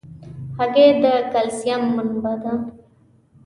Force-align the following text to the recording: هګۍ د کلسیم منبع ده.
هګۍ 0.57 0.87
د 1.01 1.05
کلسیم 1.31 1.81
منبع 1.95 2.35
ده. 2.41 2.53